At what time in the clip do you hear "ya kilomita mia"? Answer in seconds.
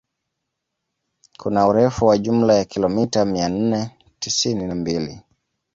2.55-3.49